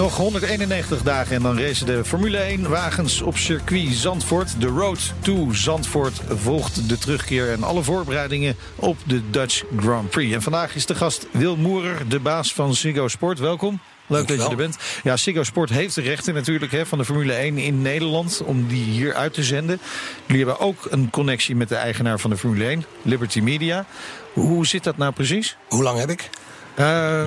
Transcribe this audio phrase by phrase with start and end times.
[0.00, 4.60] Nog 191 dagen en dan racen de Formule 1 wagens op circuit Zandvoort.
[4.60, 10.34] De Road to Zandvoort volgt de terugkeer en alle voorbereidingen op de Dutch Grand Prix.
[10.34, 13.38] En vandaag is de gast Wil Moerer, de baas van Ziggo Sport.
[13.38, 13.80] Welkom.
[14.06, 14.76] Leuk dat je er bent.
[15.02, 18.66] Ja, Ziggo Sport heeft de rechten natuurlijk hè, van de Formule 1 in Nederland om
[18.68, 19.80] die hier uit te zenden.
[20.26, 23.86] Jullie hebben ook een connectie met de eigenaar van de Formule 1, Liberty Media.
[24.32, 25.56] Hoe zit dat nou precies?
[25.68, 26.30] Hoe lang heb ik?
[26.78, 27.22] Uh,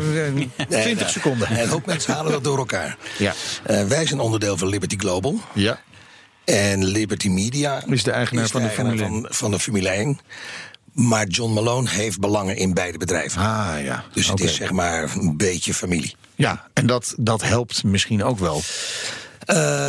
[0.70, 1.62] 20 nee, seconden.
[1.62, 2.98] Een hoop mensen halen dat door elkaar.
[3.18, 3.34] Ja.
[3.70, 5.40] Uh, wij zijn onderdeel van Liberty Global.
[5.54, 5.80] Ja.
[6.46, 9.22] En Liberty Media is de eigenaar, is de van, de eigenaar Formule 1.
[9.22, 10.20] van, van de Formule 1.
[10.94, 13.42] Maar John Malone heeft belangen in beide bedrijven.
[13.42, 14.04] Ah ja.
[14.14, 16.16] Dus het is zeg maar een beetje familie.
[16.36, 18.56] Ja, en dat, dat helpt misschien ook wel.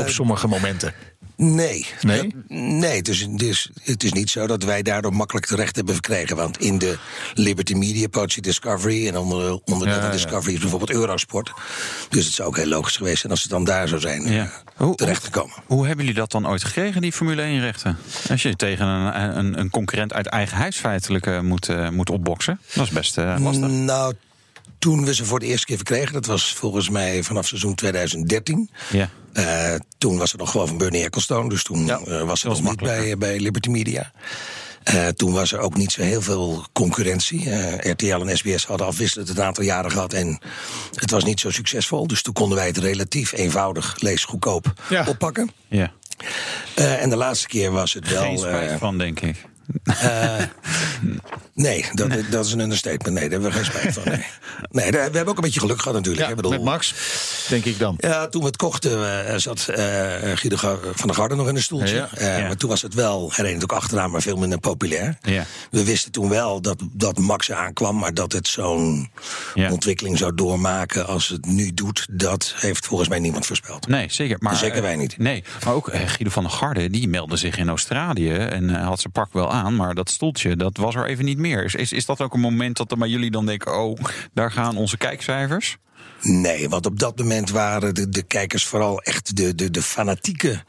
[0.01, 0.95] op sommige momenten.
[1.37, 1.87] Nee.
[2.01, 2.23] Nee?
[2.23, 5.77] Dat- nee, het is, het, is, het is niet zo dat wij daardoor makkelijk terecht
[5.77, 6.37] hebben verkregen.
[6.37, 6.99] Want in de
[7.35, 10.11] Liberty Media Poetry Discovery en onder, onder Ja, de ja.
[10.13, 11.53] Discovery is bijvoorbeeld Eurosport.
[12.09, 14.43] Dus het zou ook heel logisch geweest zijn als het dan daar zou zijn Ja.
[14.45, 15.55] eh, Hoe- terechtgekomen.
[15.67, 17.97] Hoe hebben jullie dat dan ooit gekregen, die Formule 1-rechten?
[18.31, 22.11] Als je tegen een, een, een concurrent uit eigen huis feitelijk eh, moet, eh, moet
[22.11, 22.61] opboksen.
[22.75, 23.69] Dat is best eh, lastig.
[23.69, 24.15] Nou,
[24.85, 28.71] toen we ze voor de eerste keer verkregen, dat was volgens mij vanaf seizoen 2013.
[28.91, 29.11] Ja.
[29.33, 32.53] Eh, toen was het nog gewoon van Bernie Ecclestone, dus toen Ja, eh, was het
[32.53, 34.13] nog niet bij, bij Liberty Media.
[34.83, 37.51] Eh, toen was er ook niet zo heel veel concurrentie.
[37.91, 40.39] RTL en SBS hadden afwisselend het aantal jaren gehad en
[40.95, 42.07] het was niet zo succesvol.
[42.07, 45.07] Dus toen konden wij het relatief eenvoudig, lees goedkoop, Ja.
[45.09, 45.51] oppakken.
[45.69, 45.93] Ja.
[46.75, 48.23] En de laatste keer was het wel.
[48.23, 49.37] Geen spijt van, denk ik.
[51.55, 53.19] Nee, dat, dat is een understatement.
[53.19, 54.03] Nee, daar hebben we geen spijt van.
[54.71, 56.29] Nee, we hebben ook een beetje geluk gehad natuurlijk.
[56.29, 56.95] Ja, bedoel, met Max,
[57.49, 57.95] denk ik dan.
[57.99, 59.83] Ja, toen we het kochten eh, zat eh
[60.35, 60.57] Guido
[60.95, 61.95] van der Garde nog in een stoeltje.
[61.97, 62.47] Ja, Eh.
[62.47, 65.17] Maar toen was het wel, hij reed ook achteraan, maar veel minder populair.
[65.23, 65.45] Ja.
[65.71, 69.11] We wisten toen wel dat, dat Max aankwam, maar dat het zo'n
[69.71, 73.87] ontwikkeling zou doormaken als het nu doet, dat heeft volgens mij niemand voorspeld.
[73.89, 74.37] Nee, zeker.
[74.41, 75.13] Maar, Zeker wij niet.
[75.13, 78.71] eh, Nee, maar ook eh, Guido van der Garde, die meldde zich in Australië en
[78.77, 81.65] eh, had zijn pak wel aan, maar dat stoeltje, dat was er even niet meer.
[81.65, 83.99] Is, is, is dat ook een moment dat er bij jullie dan denken, oh,
[84.33, 85.77] daar gaan onze kijkcijfers?
[86.21, 90.63] Nee, want op dat moment waren de, de kijkers vooral echt de, de, de fanatieke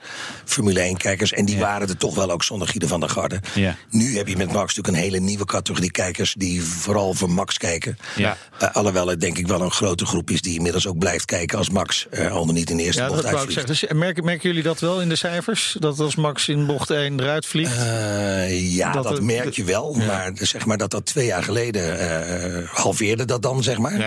[0.46, 1.32] Formule 1-kijkers.
[1.34, 1.62] En die Ja.
[1.62, 3.40] waren er toch wel ook zonder Guido van der Garde.
[3.54, 3.76] Ja.
[3.90, 6.34] Nu heb je met Max natuurlijk een hele nieuwe categorie kijkers...
[6.38, 7.98] die vooral voor Max kijken.
[8.16, 8.38] Ja.
[8.60, 10.42] Eh, alhoewel het denk ik wel een grote groep is...
[10.42, 13.08] die inmiddels ook blijft kijken als Max eh, al dan niet in de eerste Ja,
[13.08, 13.68] bocht dat uitvliegt.
[13.68, 15.76] Dus merken, merken jullie dat wel in de cijfers?
[15.80, 17.78] Dat als Max in bocht 1 eruit vliegt?
[17.78, 19.94] Eh, ja, Dat dat, het- merk je wel.
[19.94, 24.00] Maar zeg maar dat dat twee jaar geleden eh, halveerde dat dan, zeg maar.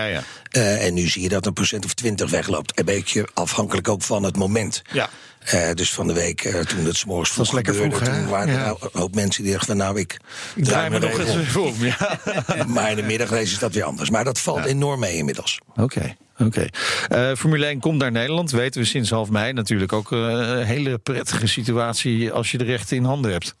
[0.49, 2.79] Eh, en nu zie je dat een procent of twintig wegloopt.
[2.79, 4.81] Een beetje afhankelijk ook van het moment.
[4.91, 5.09] Ja.
[5.39, 7.95] Eh, dus van de week, eh, toen het s'morgens vroeg was lekker gebeurde...
[7.95, 8.19] vroeg, hè?
[8.21, 8.65] toen waren Ja.
[8.65, 9.77] er een hoop mensen die dachten van...
[9.85, 10.17] nou, ik
[10.55, 11.39] Ik draai me nog eens om.
[11.39, 11.75] even om.
[11.85, 12.19] Ja.
[12.67, 14.09] Maar in de middagrace is dat weer anders.
[14.09, 15.59] Maar dat valt enorm mee inmiddels.
[15.75, 16.15] Oké.
[16.37, 16.65] Oké.
[17.07, 19.53] Eh, Formule 1 komt naar Nederland, weten we sinds half mei.
[19.53, 23.55] Natuurlijk ook eh, een hele prettige situatie als je de rechten in handen hebt.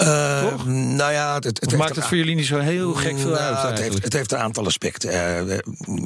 [0.00, 3.54] Eh, nou ja, het, het, maakt het voor jullie niet zo heel gek veel Nou,
[3.54, 5.10] uit het, heeft, het heeft een aantal aspecten.
[5.10, 5.56] Eh,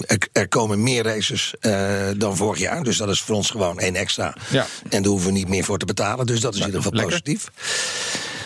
[0.06, 2.82] er, er komen meer races eh, dan vorig jaar.
[2.82, 4.36] Dus dat is voor ons gewoon één extra.
[4.50, 4.66] Ja.
[4.90, 6.26] En daar hoeven we niet meer voor te betalen.
[6.26, 7.20] Dus dat is in ieder geval lekker.
[7.22, 7.50] positief.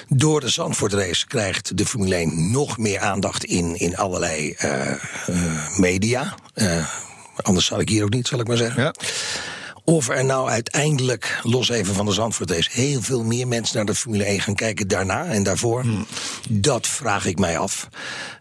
[0.08, 4.56] Door de Zandvoort race krijgt de Formule 1 nog meer aandacht in, in allerlei
[5.76, 6.34] media.
[7.36, 8.82] Anders zal ik hier ook niet, zal ik maar zeggen.
[8.82, 8.94] Ja.
[9.88, 13.84] Of er nou uiteindelijk, los even van de Zandvoort race, heel veel meer mensen naar
[13.84, 15.84] de Formule 1 gaan kijken daarna en daarvoor,
[16.48, 17.88] dat vraag ik mij af.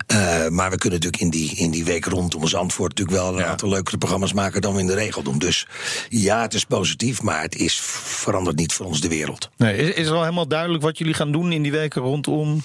[0.07, 3.40] Eh, maar we kunnen natuurlijk in die, in die week rondom Zandvoort natuurlijk wel een
[3.40, 3.46] Ja.
[3.46, 5.38] aantal leukere programma's maken dan we in de regel doen.
[5.38, 5.68] Dus
[6.09, 9.50] ja, het is positief, maar het is verandert niet voor ons de wereld.
[9.57, 12.63] Nee, is, is er al helemaal duidelijk wat jullie gaan doen in die weken rondom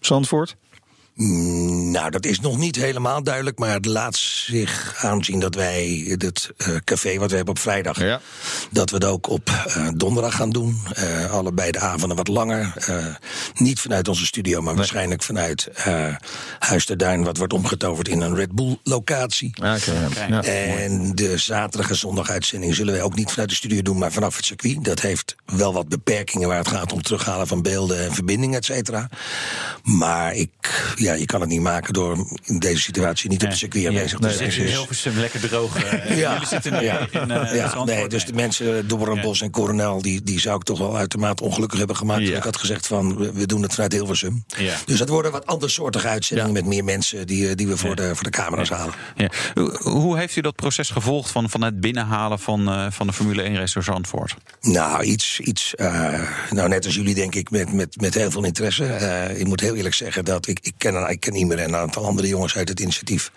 [0.00, 0.56] Zandvoort?
[1.16, 6.04] Mm, Nou, dat is nog niet helemaal duidelijk, maar het laat zich aanzien dat wij
[6.08, 8.20] het eh, café wat we hebben op vrijdag, Ja.
[8.70, 10.80] dat we het ook op eh, donderdag gaan doen.
[10.94, 12.72] Eh, allebei de avonden wat langer.
[12.76, 12.96] Eh,
[13.54, 16.14] niet vanuit onze studio, maar waarschijnlijk vanuit eh,
[16.58, 19.50] Huis de Duin, wat wordt omgetoverd in een Red Bull locatie.
[19.54, 20.08] Ja, oké.
[20.28, 20.42] Ja.
[20.42, 24.12] En de zaterdag en zondag uitzending zullen wij ook niet vanuit de studio doen, maar
[24.12, 24.84] vanaf het circuit.
[24.84, 28.64] Dat heeft wel wat beperkingen waar het gaat om terughalen van beelden en verbindingen, et
[28.64, 29.08] cetera.
[29.82, 33.58] Maar ik, ja, je kan het niet maken door in deze situatie niet op het
[33.58, 34.48] circuit aanwezig te zijn.
[34.50, 35.76] Dus- Hilversum lekker droog.
[35.84, 36.32] eh, Ja.
[36.32, 37.06] Jullie zitten nu Ja.
[37.10, 40.78] in eh ja, nee, dus de mensen Doornbos en Coronel, die, die zou ik toch
[40.78, 42.26] wel uitermate ongelukkig hebben gemaakt.
[42.26, 42.36] Ja.
[42.36, 44.44] Ik had gezegd van, we, doen het vanuit Hilversum.
[44.56, 44.74] Ja.
[44.86, 48.14] Dus dat worden wat andersoortige uitzendingen met meer mensen die, eh, die we voor, de,
[48.14, 48.94] voor de camera's halen.
[49.16, 49.28] Ja.
[49.82, 53.54] Hoe- heeft u dat proces gevolgd van, van het binnenhalen van, van de Formule 1
[53.56, 54.34] race door Zandvoort?
[54.60, 55.74] Nou, iets, iets
[56.50, 58.84] nou net als jullie denk ik, met, met, met heel veel interesse.
[59.36, 61.76] Ik moet heel eerlijk zeggen dat ik, ik ken, een- ik ken Imer en een
[61.76, 63.30] aantal andere jongens uit het initiatief.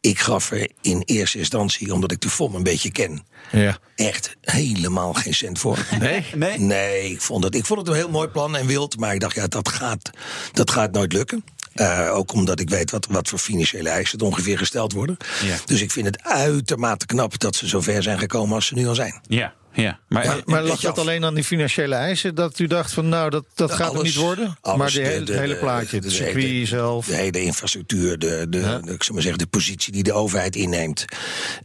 [0.00, 3.78] Ik gaf er in eerste instantie, omdat ik de FOM een beetje ken, Ja.
[3.96, 5.86] echt helemaal geen cent voor.
[5.98, 6.24] Nee?
[6.34, 6.58] Nee?
[6.58, 8.98] Nee, ik vond het, ik vond het een heel mooi plan en wild.
[8.98, 10.10] Maar ik dacht, ja, dat gaat,
[10.52, 11.44] dat gaat nooit lukken.
[11.74, 15.16] Eh, ook omdat ik weet wat, wat voor financiële eisen er ongeveer gesteld worden.
[15.44, 15.56] Ja.
[15.64, 18.94] Dus ik vind het uitermate knap dat ze zover zijn gekomen als ze nu al
[18.94, 19.20] zijn.
[19.22, 19.98] Ja, ja.
[20.08, 20.98] Maar, Maar, lag dat af.
[20.98, 24.14] alleen aan die financiële eisen dat u dacht van nou, dat, dat gaat het niet
[24.14, 24.56] worden?
[24.60, 27.06] alles, maar de, de- hele- de- het hele plaatje, de- circuit de- zelf.
[27.06, 28.78] De hele infrastructuur, de, de, Ja.
[28.78, 31.04] de, ik zou maar zeggen, de positie die de overheid inneemt.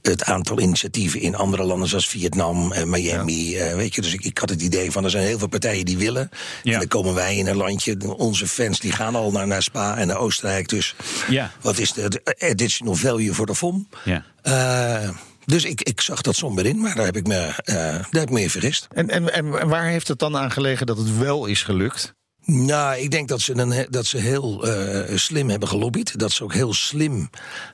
[0.02, 3.58] Het aantal initiatieven in andere landen zoals Vietnam en Miami.
[3.58, 5.86] eh, weet je, dus ik, ik had het idee van er zijn heel veel partijen
[5.86, 6.30] die willen.
[6.64, 6.74] Ja.
[6.74, 7.98] En dan komen wij in een landje.
[8.18, 10.68] Onze fans die gaan al naar, naar Spa en naar Oostenrijk.
[10.70, 10.96] Dus
[11.30, 11.52] Ja.
[11.62, 13.88] wat is de, de additional value voor de FOM?
[14.04, 14.26] Ja.
[14.42, 15.10] Eh,
[15.46, 18.24] dus ik, ik zag dat somber in, maar daar heb ik me, eh, daar heb
[18.24, 18.88] ik me in vergist.
[18.94, 22.14] En, en, en waar heeft het dan aan gelegen dat het wel is gelukt?
[22.46, 26.20] Nou, ik denk dat ze, een, dat ze heel eh, slim hebben gelobbyd.
[26.20, 27.30] Dat ze ook heel slim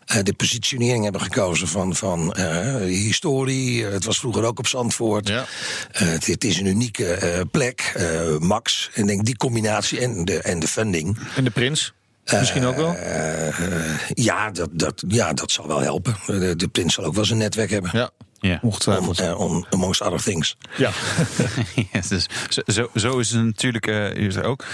[0.05, 2.37] eh, de positionering hebben gekozen van, van
[2.85, 3.85] historie.
[3.85, 5.27] Het was vroeger ook op Zandvoort.
[5.27, 5.45] Ja.
[5.91, 7.95] Het, het is een unieke plek.
[8.39, 8.89] Max.
[8.93, 11.17] En denk die combinatie en de, en de funding.
[11.35, 11.93] En de prins?
[12.25, 12.95] Misschien ook wel?
[12.95, 16.15] eh, eh, ja, dat, dat, ja, dat zal wel helpen.
[16.25, 17.89] De, de prins zal ook wel zijn netwerk hebben.
[17.93, 18.53] Ja, Ja.
[18.61, 19.19] Om, ongetwijfeld.
[19.19, 20.57] eh, on- amongst other things.
[20.77, 20.89] Ja.
[21.91, 24.65] Ja, dus zo, zo, zo is het natuurlijk eh, is het ook.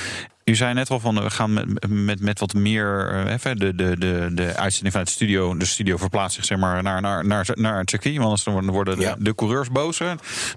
[0.43, 3.75] U zei net al van we gaan met, met, met wat meer eh, even de,
[3.75, 5.57] de, de, de uitzending vanuit de studio.
[5.57, 8.13] De studio verplaatst zich zeg maar naar, naar, naar, naar het circuit.
[8.13, 9.15] Want anders dan worden de, Ja.
[9.19, 9.99] de coureurs boos.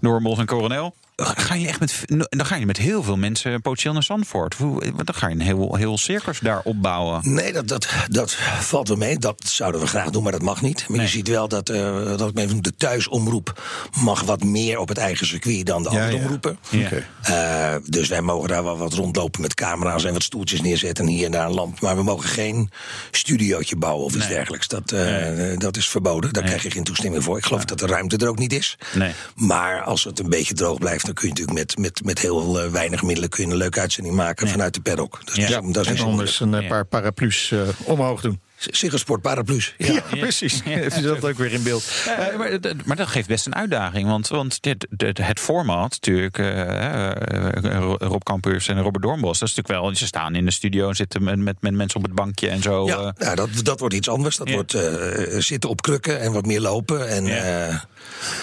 [0.00, 0.94] Noormos en Coronel.
[1.22, 4.56] Ga je echt met, dan ga je met heel veel mensen potentieel naar Zandvoort.
[4.58, 7.34] Dan ga je een heel, heel circus daar opbouwen.
[7.34, 9.18] Nee, dat, dat, dat valt wel mee.
[9.18, 10.84] Dat zouden we graag doen, maar dat mag niet.
[10.88, 11.06] Maar Nee.
[11.06, 13.62] je ziet wel dat, eh, dat ik even de thuisomroep
[14.02, 16.22] mag wat meer op het eigen circuit dan de Ja, andere ja.
[16.22, 16.58] omroepen.
[16.70, 16.84] Ja.
[16.86, 17.04] Oké.
[17.22, 21.10] Eh, dus wij mogen daar wel wat rondlopen met camera's en wat stoeltjes neerzetten en
[21.10, 21.80] hier en daar een lamp.
[21.80, 22.70] Maar we mogen geen
[23.10, 24.34] studiootje bouwen of iets Nee.
[24.34, 24.68] dergelijks.
[24.68, 26.32] Dat, eh, dat is verboden.
[26.32, 27.38] Daar krijg je geen toestemming voor.
[27.38, 28.78] Ik geloof dat de ruimte er ook niet is.
[28.94, 29.12] Nee.
[29.34, 32.60] Maar als het een beetje droog blijft, dan kun je natuurlijk met, met, met heel
[32.60, 35.20] eh, weinig middelen kun je een leuke uitzending maken vanuit de paddock.
[35.24, 35.60] Dat, Ja.
[35.62, 38.40] is, dat is En anders een eh, paar paraplu's eh, omhoog doen.
[38.58, 39.74] Ziggo Sport Paraplu's.
[39.78, 39.92] Ja.
[39.92, 40.60] Ja, precies.
[40.64, 41.84] Heeft u dat ook weer in beeld?
[42.06, 44.08] Eh, maar, dat- maar dat geeft best een uitdaging.
[44.08, 49.48] Want, want dit, dit- het format, natuurlijk, eh, eh, Rob Campus en Robert Doornbos, dat
[49.48, 49.96] is natuurlijk wel.
[49.96, 52.62] Ze staan in de studio en zitten met, met, met mensen op het bankje en
[52.62, 52.86] zo.
[52.86, 53.24] Ja, eh.
[53.24, 54.36] nou, dat, dat wordt iets anders.
[54.36, 54.54] Dat Ja.
[54.54, 57.08] wordt eh, zitten op krukken en wat meer lopen.
[57.08, 57.36] En, Ja.
[57.68, 57.76] eh,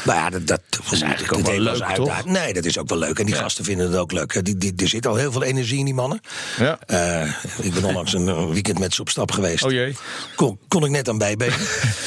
[0.05, 2.25] nou ja, dat, dat, is eigenlijk ook wel leuk, uitdaging.
[2.37, 3.19] Nee, dat is ook wel leuk.
[3.19, 4.45] En die gasten vinden het ook leuk.
[4.45, 6.21] Die, die, er zit al heel veel energie in die mannen.
[6.57, 6.79] Ja.
[6.85, 7.31] Eh,
[7.61, 9.63] ik ben onlangs een eh, weekend met ze op stap geweest.
[9.63, 9.95] Oh jee.
[10.35, 11.57] Kon, kon ik net aan bijbenen.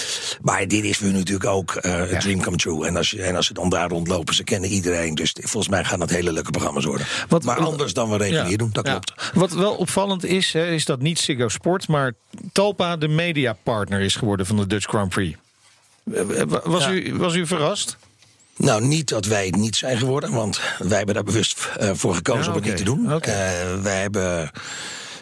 [0.43, 2.87] maar dit is hun natuurlijk ook eh een dream come true.
[2.87, 5.15] En als, je, en als ze dan daar rondlopen, ze kennen iedereen.
[5.15, 7.07] Dus volgens mij gaan dat hele leuke programma's worden.
[7.29, 8.93] Wat- maar anders dan we regulier doen, dat Ja.
[8.93, 9.31] klopt.
[9.35, 12.13] Wat wel opvallend is, hè, is dat niet Ziggo Sport, maar
[12.53, 15.39] Talpa de mediapartner is geworden van de Dutch Grand Prix.
[16.13, 16.91] Eh, eh, Was, Ja.
[16.91, 17.97] u, was u verrast?
[18.57, 22.43] Nou, niet dat wij het niet zijn geworden, want wij hebben daar bewust voor gekozen
[22.43, 23.11] Ja, om het niet te doen.
[23.11, 23.21] Eh,
[23.83, 24.51] wij hebben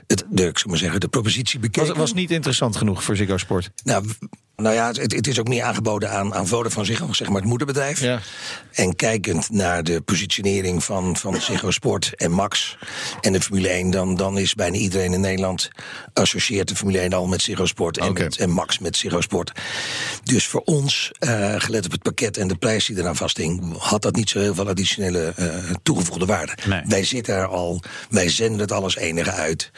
[0.06, 1.96] het, de, ik zou maar zeggen, de propositie Was, bekeken.
[1.96, 3.70] was niet interessant genoeg voor Ziggo Sport?
[3.84, 4.04] Nou,
[4.56, 7.48] nou ja, het, het is ook meer aangeboden aan, aan Vodafone Ziggo, zeg maar het
[7.48, 8.00] moederbedrijf.
[8.00, 8.20] Ja.
[8.72, 12.78] En kijkend naar de positionering van, van Ziggo Sport en Max
[13.20, 13.90] en de Formule 1...
[13.90, 15.70] dan, dan is bijna iedereen in Nederland
[16.12, 17.98] associeert de Formule 1 al met Ziggo Sport...
[17.98, 19.52] en, met, en Max met Ziggo Sport.
[20.24, 23.76] Dus voor ons, eh, gelet op het pakket en de prijs die eraan vasthing...
[23.78, 26.52] had dat niet zo heel veel additionele eh, toegevoegde waarde.
[26.66, 26.82] Nee.
[26.86, 29.70] Wij zitten er al, wij zenden het al als enige uit...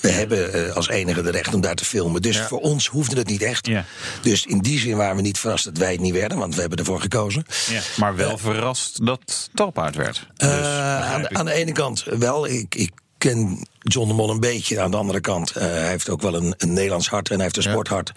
[0.00, 2.22] We hebben eh, als enige de recht om daar te filmen.
[2.22, 3.66] Dus voor ons hoefde het niet echt.
[3.66, 3.84] Ja.
[4.22, 6.60] Dus in die zin waren we niet verrast dat wij het niet werden, want we
[6.60, 7.44] hebben ervoor gekozen.
[7.70, 7.80] Ja.
[7.96, 10.26] Maar wel verrast dat Talpa het werd.
[10.36, 12.46] Dus, Eh, aan, de, aan de ene kant wel.
[12.46, 14.80] Ik, ik ken John de Mol een beetje.
[14.80, 17.44] Aan de andere kant, eh, hij heeft ook wel een, een Nederlands hart en hij
[17.44, 18.12] heeft een sporthart.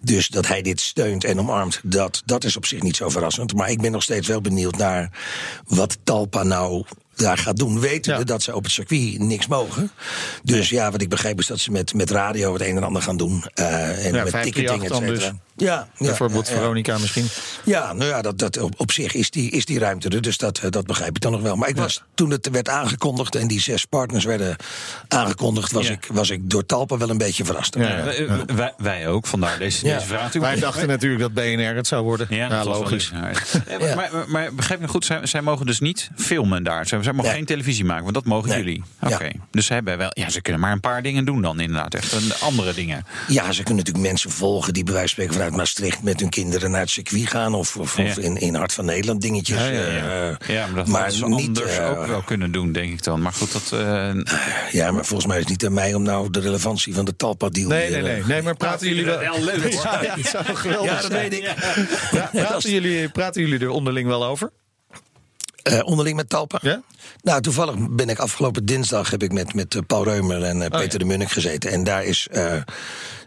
[0.00, 3.54] Dus dat hij dit steunt en omarmt, dat, dat is op zich niet zo verrassend.
[3.54, 5.10] Maar ik ben nog steeds wel benieuwd naar
[5.66, 6.84] wat Talpa nou
[7.18, 7.80] daar gaat doen.
[7.80, 8.24] Weten Ja.
[8.24, 9.90] dat ze op het circuit niks mogen.
[10.42, 13.02] Dus ja, wat ik begrijp is dat ze met, met radio het een en ander
[13.02, 13.44] gaan doen.
[13.54, 15.12] eh, en Ja, met 538 ticketing, et cetera.
[15.12, 15.40] dus.
[15.56, 16.58] Ja, ja, Bijvoorbeeld ja, ja.
[16.60, 17.26] Veronica misschien.
[17.64, 20.36] Ja, nou ja, dat, dat, op, op zich is die, is die ruimte er, dus
[20.36, 21.56] dat, eh, dat begrijp ik dan nog wel.
[21.56, 24.56] Maar ik was, toen het werd aangekondigd en die zes partners werden
[25.08, 25.92] aangekondigd, was, Ja.
[25.92, 27.74] ik, was ik door Talpa wel een beetje verrast.
[27.74, 28.04] Ja, ja.
[28.04, 29.94] Wij, wij, wij ook, vandaar deze, Ja.
[29.94, 30.32] deze vraag.
[30.32, 32.26] Wij dachten natuurlijk dat BNR het zou worden.
[32.30, 33.10] Ja, logisch.
[33.12, 36.86] Maar, maar, maar begrijp me goed, zij, zij mogen dus niet filmen daar.
[36.86, 37.38] Zij, zij mogen Nee.
[37.40, 38.58] geen televisie maken, want dat mogen Nee.
[38.58, 38.82] jullie.
[39.00, 39.08] Ja.
[39.08, 39.30] Oké.
[39.50, 40.10] Dus ze hebben wel.
[40.12, 41.94] Ja, ze kunnen maar een paar dingen doen dan inderdaad.
[41.94, 43.04] Echt een- andere dingen.
[43.28, 46.28] Ja, ze kunnen natuurlijk mensen volgen die bij wijze van spreken vanuit Maastricht met hun
[46.28, 47.54] kinderen naar het circuit gaan.
[47.54, 48.04] Of, of, Ja.
[48.04, 49.58] of in, in Hart van Nederland dingetjes.
[49.58, 50.36] Ja, ja, ja.
[50.38, 53.02] eh, ja, maar dat maar ze niet, anders eh, ook wel kunnen doen, denk ik
[53.02, 53.22] dan.
[53.22, 53.72] Maar goed, dat.
[53.80, 54.10] eh,
[54.70, 57.16] ja, maar volgens mij is het niet aan mij om nou de relevantie van de
[57.16, 57.68] Talpa-deal...
[57.68, 58.20] Nee, hier, nee, nee.
[58.20, 59.20] eh, nee maar praten jullie wel...
[59.44, 59.72] leuk.
[59.82, 61.30] Ja, het zou geweldig Ja, dat zijn.
[61.30, 61.42] weet ik.
[62.12, 64.50] Ja, praten, jullie, praten jullie er onderling wel over?
[65.68, 66.58] Eh, onderling met Talpa?
[66.62, 66.82] Ja?
[67.22, 70.68] Nou, toevallig ben ik afgelopen dinsdag heb ik met, met eh, Paul Reumer en eh,
[70.72, 70.98] Oh, Peter ja.
[70.98, 71.70] de Munnik gezeten.
[71.70, 72.28] En daar is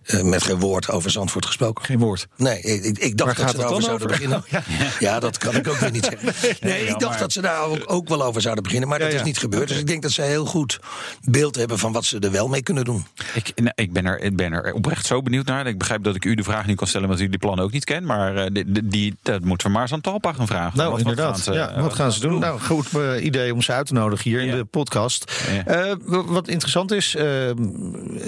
[0.03, 1.85] eh, met geen woord over Zandvoort gesproken.
[1.85, 2.27] Geen woord.
[2.37, 4.17] Nee, ik, ik, dacht dat ze daarover zouden over?
[4.19, 4.43] beginnen.
[4.51, 5.19] Oh, ja.
[5.19, 6.55] dat kan ik ook weer niet zeggen.
[6.69, 8.89] Nee, ik dacht maar- dat ze daar ook, ook wel over zouden beginnen.
[8.89, 9.19] Maar Ja, dat ja.
[9.19, 9.67] is niet gebeurd.
[9.67, 10.79] Dus ik denk dat ze heel goed
[11.23, 13.05] beeld hebben van wat ze er wel mee kunnen doen.
[13.33, 15.67] Ik, nou, ik, ben er, ik ben er oprecht zo benieuwd naar.
[15.67, 17.71] Ik begrijp dat ik u de vraag niet kan stellen, omdat u die plannen ook
[17.71, 18.05] niet kent.
[18.05, 20.77] Maar eh, die, dat moeten we maar eens aan Talpa gaan vragen.
[20.77, 21.33] Nou, Wat- wat inderdaad.
[21.35, 22.39] gaan ze- ja, eh, wat gaan ze doen?
[22.39, 22.87] Nou, goed
[23.19, 25.31] idee om ze uit te nodigen hier in de podcast.
[25.65, 25.65] Ja.
[25.65, 27.15] Eh, wat interessant is,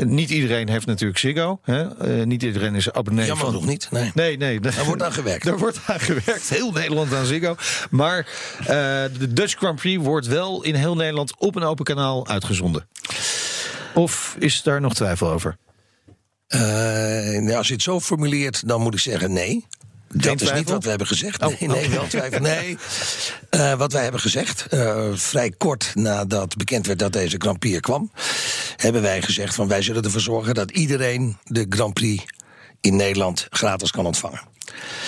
[0.06, 1.60] niet iedereen heeft natuurlijk Ziggo.
[1.64, 1.98] Hè?
[1.98, 3.54] Eh, niet iedereen is abonnee Jammer van...
[3.54, 3.88] nog niet.
[3.92, 4.12] Nee.
[4.14, 4.60] Nee, nee.
[4.60, 5.44] Daar wordt aan gewerkt.
[5.50, 6.50] Daar wordt aan gewerkt.
[6.50, 7.56] Heel Nederland aan Ziggo.
[7.90, 8.28] Maar
[8.60, 8.66] eh,
[9.18, 12.88] de Dutch Grand Prix wordt wel in heel Nederland op een open kanaal uitgezonden.
[13.94, 15.58] Of is daar nog twijfel over?
[16.48, 16.60] Eh,
[17.42, 19.68] nou, als je het zo formuleert, dan moet ik zeggen nee.
[20.14, 21.42] Dat is niet wat we hebben gezegd.
[21.44, 22.40] Oh, Nee, nee, wel twijfel.
[22.40, 22.78] Nee.
[23.50, 27.80] Eh, wat wij hebben gezegd, eh, vrij kort nadat bekend werd dat deze Grand Prix
[27.80, 28.12] kwam,
[28.78, 32.24] hebben wij gezegd van wij zullen ervoor zorgen dat iedereen de Grand Prix
[32.82, 34.42] in Nederland gratis kan ontvangen.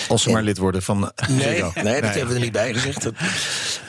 [0.07, 1.71] Als ze maar lid worden van Nee, Ziggo.
[1.83, 3.09] nee, dat hebben we er niet bij gezegd.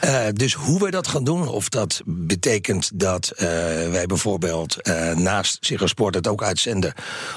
[0.00, 3.46] Eh, dus hoe wij dat gaan doen, of dat betekent dat eh,
[3.90, 6.94] wij bijvoorbeeld eh, naast Ziggo Sport het ook uitzenden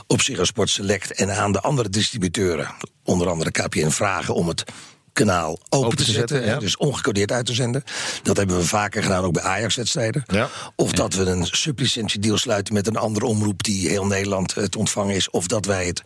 [0.08, 2.72] op Ziggo Sport Select en aan de andere distributeuren,
[3.04, 4.64] onder andere KPN, vragen om het
[5.14, 6.60] kanaal open, te, te zetten, zetten, hè, ja.
[6.60, 7.84] dus ongecodeerd uit te zenden.
[8.24, 10.24] Dat hebben we vaker gedaan, ook bij Ajax-wedstrijden.
[10.28, 10.50] Ja.
[10.76, 14.78] Of dat we een sublicentiedeal sluiten met een andere omroep die heel Nederland eh, te
[14.78, 15.30] ontvangen is.
[15.30, 16.02] Of dat wij het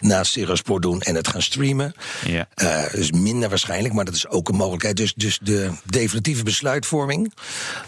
[0.00, 1.94] naast Ziggo Sport doen en het gaan streamen.
[2.26, 2.48] Ja.
[2.54, 4.96] Eh, dat is minder waarschijnlijk, maar dat is ook een mogelijkheid.
[4.96, 7.32] Dus, dus de definitieve besluitvorming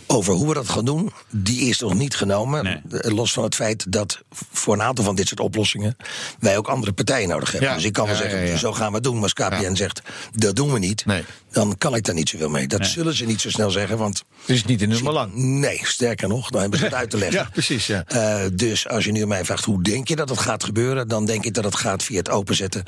[0.06, 2.64] over hoe we dat gaan doen, die is nog niet genomen.
[2.64, 3.00] Nee.
[3.00, 5.96] Eh, Los van het feit dat voor een aantal van dit soort oplossingen
[6.38, 7.74] wij ook andere partijen nodig hebben.
[7.74, 9.14] Dus ik kan wel zeggen, zo gaan we het doen.
[9.14, 10.02] Maar als KPN zegt,
[10.34, 11.24] dat doen we niet, Nee.
[11.50, 12.66] dan kan ik daar niet zoveel mee.
[12.66, 15.34] Dat zullen ze niet zo snel zeggen, want Het is niet in hun belang.
[15.34, 17.38] Nee, sterker nog, dan hebben ze het uit te leggen.
[17.40, 18.04] Ja, precies, ja.
[18.06, 21.24] Eh, dus als je nu mij vraagt hoe denk je dat het gaat gebeuren, dan
[21.26, 22.82] denk ik dat het gaat via het openzetten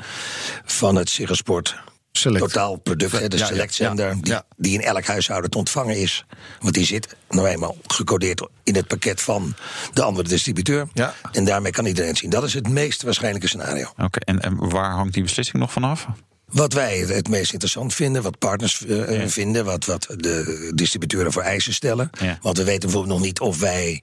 [0.65, 1.75] van het Ziggo Sport
[2.11, 2.39] Select.
[2.43, 4.43] totaalproduct, hè, de Ja, selectzender, ja, die, ja.
[4.57, 6.25] die in elk huishouden te ontvangen is.
[6.59, 9.53] Want die zit nou eenmaal gecodeerd in het pakket van
[9.93, 10.87] de andere distributeur.
[10.93, 11.13] Ja.
[11.31, 12.29] En daarmee kan iedereen het zien.
[12.29, 13.91] Dat is het meest waarschijnlijke scenario.
[13.97, 16.07] Oké, en, en waar hangt die beslissing nog vanaf?
[16.51, 21.41] Wat wij het meest interessant vinden, wat partners eh, vinden, wat, wat de distributeuren voor
[21.41, 22.09] eisen stellen.
[22.19, 22.39] Ja.
[22.41, 24.01] Want we weten bijvoorbeeld nog niet of wij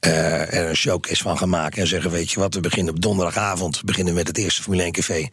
[0.00, 3.00] eh, er een showcase van gaan maken en zeggen: Weet je wat, we beginnen op
[3.00, 5.28] donderdagavond beginnen met het eerste Formule 1 café.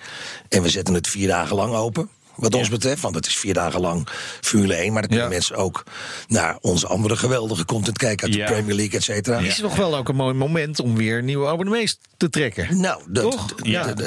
[0.49, 2.09] En we zetten het vier dagen lang open.
[2.39, 4.07] Wat ons betreft, want het is vier dagen lang
[4.41, 4.91] Formule 1.
[4.93, 5.33] Maar dan kunnen Ja.
[5.33, 5.83] mensen ook
[6.27, 8.45] naar onze andere geweldige content kijken uit Ja.
[8.45, 9.37] de Premier League, et cetera.
[9.37, 12.79] Het is nog wel ook een mooi moment om weer nieuwe abonnees te trekken.
[12.81, 13.23] Nou, dat,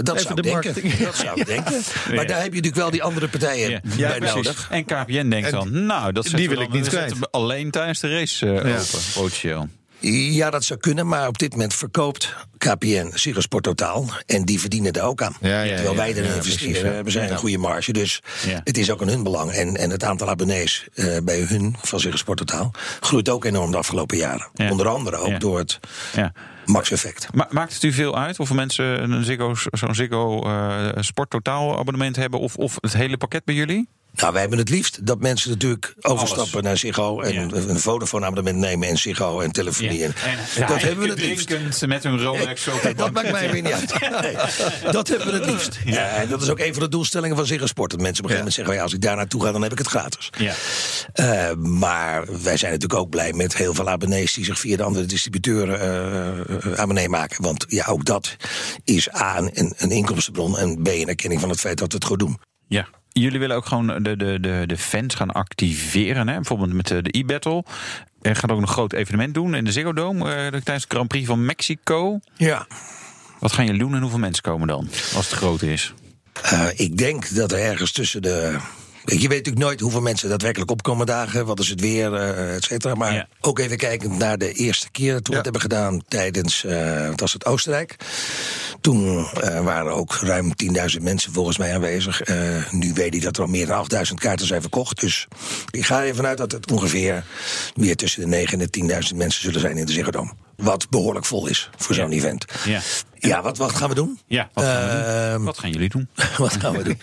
[0.04, 0.74] dat zou ik denken.
[1.04, 1.72] Dat zou ik denken.
[2.14, 3.80] Maar daar heb je natuurlijk wel die andere partijen Ja.
[3.82, 4.34] bij Ja, precies.
[4.34, 4.66] nodig.
[4.70, 7.14] En KPN denkt En dan, nou, dat die wil ik niet kwijt.
[7.30, 8.58] alleen tijdens de race eh, Ja.
[8.78, 9.68] open, potentieel.
[10.10, 14.08] Ja, dat zou kunnen, maar op dit moment verkoopt KPN Ziggo Sport Totaal.
[14.26, 15.36] En die verdienen er ook aan.
[15.40, 17.92] Ja, ja, Terwijl wij erin ja, investeren, hebben zij een goede marge.
[17.92, 18.22] Dus
[18.64, 19.50] het is ook in hun belang.
[19.50, 23.70] En, en het aantal abonnees eh, bij hun van Ziggo Sport Totaal groeit ook enorm
[23.70, 24.48] de afgelopen jaren.
[24.54, 24.70] Ja.
[24.70, 25.80] Onder andere ook door het
[26.14, 26.32] Ja.
[26.66, 27.28] max-effect.
[27.34, 31.78] Ma maakt het u veel uit of mensen een Ziggo, zo'n Ziggo eh, Sport Totaal
[31.78, 33.88] abonnement hebben of, of het hele pakket bij jullie?
[34.14, 37.20] Nou, wij hebben het liefst dat mensen natuurlijk overstappen naar Ziggo...
[37.20, 37.48] en Ja.
[37.50, 40.04] een Vodafone-abonnement nemen en Ziggo en telefonie.
[40.04, 40.14] En,
[40.68, 41.86] dat hebben we het liefst.
[41.86, 43.90] met hun Rolex op dat maakt mij weer niet uit.
[44.22, 44.36] Nee,
[44.92, 45.78] dat hebben we het liefst.
[45.84, 47.90] Ja, en dat is ook een van de doelstellingen van Ziggo Sport.
[47.90, 48.74] Dat mensen op een gegeven moment zeggen...
[48.74, 50.30] ja, als ik daar naartoe ga, dan heb ik het gratis.
[50.38, 50.54] Ja.
[51.12, 54.32] Eh, maar wij zijn natuurlijk ook blij met heel veel abonnees...
[54.32, 57.42] die zich via de andere distributeuren eh, eh, abonnee maken.
[57.42, 58.36] Want ja, ook dat
[58.84, 60.58] is A, een, een inkomstenbron...
[60.58, 62.40] en B, een erkenning van het feit dat we het goed doen.
[62.68, 62.88] Ja.
[63.12, 66.28] Jullie willen ook gewoon de, de, de, de fans gaan activeren.
[66.28, 66.34] Hè?
[66.34, 67.64] Bijvoorbeeld met de, de e-battle.
[68.22, 70.34] Er gaat ook een groot evenement doen in de Ziggo Dome.
[70.34, 72.20] eh, tijdens de Grand Prix van Mexico.
[72.36, 72.66] Ja.
[73.38, 74.88] Wat gaan jullie doen en hoeveel mensen komen dan?
[75.14, 75.94] Als het groot is.
[76.42, 78.56] Eh, ik denk dat er ergens tussen de
[79.04, 81.46] Je, weet natuurlijk nooit hoeveel mensen daadwerkelijk opkomen dagen.
[81.46, 82.94] Wat is het weer, eh et cetera.
[82.94, 83.28] Maar Ja.
[83.40, 85.36] ook even kijkend naar de eerste keer dat we Ja.
[85.36, 87.96] het hebben gedaan tijdens, eh wat was het, Oostenrijk.
[88.80, 92.20] Toen eh, waren ook ruim 10.000 mensen volgens mij aanwezig.
[92.22, 92.36] Eh,
[92.70, 95.00] nu weet ik dat er al meer dan 8.000 kaarten zijn verkocht.
[95.00, 95.28] Dus
[95.70, 97.24] ik ga er even vanuit dat het ongeveer
[97.74, 100.32] weer tussen de 9.000 en de 10.000 mensen zullen zijn in de Ziggo Dome.
[100.62, 102.44] Wat behoorlijk vol is voor zo'n event.
[102.64, 102.80] Ja.
[103.28, 104.18] Ja, wat, wat gaan we doen?
[104.26, 105.04] Ja, wat gaan, we doen?
[105.04, 106.08] Ehm, wat gaan jullie doen?
[106.38, 106.98] Wat gaan we doen?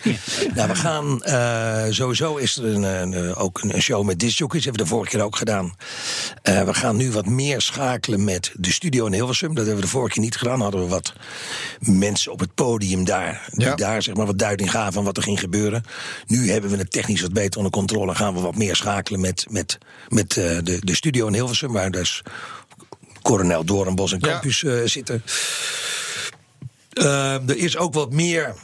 [0.54, 4.64] nou, we gaan eh, sowieso is er een, een, eh, ook een show met discjockeys.
[4.64, 5.74] Hebben we de vorige keer ook gedaan.
[6.42, 9.48] Eh, we gaan nu wat meer schakelen met de studio in Hilversum.
[9.48, 10.60] Dat hebben we de vorige keer niet gedaan.
[10.60, 11.12] Hadden we wat
[11.78, 13.48] mensen op het podium daar.
[13.50, 13.74] Die Ja.
[13.74, 15.82] daar zeg maar wat duiding gaven van wat er ging gebeuren.
[16.26, 18.14] Nu hebben we het technisch wat beter onder controle.
[18.14, 21.72] Gaan we wat meer schakelen met, met, met eh, de, de studio in Hilversum.
[21.72, 22.22] Waar dus
[23.22, 24.28] Coronel Doornbos en Ja.
[24.28, 25.22] Campus eh, zitten.
[26.92, 28.54] Eh, er is ook wat meer